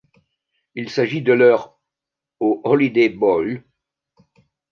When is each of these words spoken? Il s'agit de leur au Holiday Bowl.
Il 0.73 0.89
s'agit 0.89 1.21
de 1.21 1.31
leur 1.31 1.77
au 2.39 2.59
Holiday 2.63 3.09
Bowl. 3.09 3.63